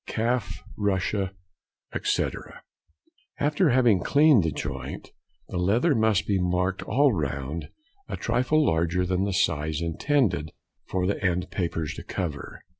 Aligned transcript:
Calf, 0.07 0.63
Russia, 0.75 1.31
etc.—After 1.93 3.69
having 3.69 3.99
cleaned 4.01 4.41
the 4.41 4.49
joint, 4.49 5.11
the 5.47 5.59
leather 5.59 5.93
must 5.93 6.25
be 6.25 6.39
marked 6.41 6.81
all 6.81 7.13
round 7.13 7.69
a 8.09 8.17
trifle 8.17 8.65
larger 8.65 9.05
than 9.05 9.25
the 9.25 9.31
size 9.33 9.79
intended 9.79 10.53
for 10.87 11.05
the 11.05 11.23
end 11.23 11.51
papers 11.51 11.93
to 11.93 12.03
cover. 12.03 12.63